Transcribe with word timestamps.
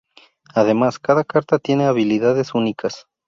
Además, 0.55 0.97
cada 0.97 1.23
carta 1.23 1.59
tiene 1.59 1.85
habilidades 1.85 2.55
únicas. 2.55 3.05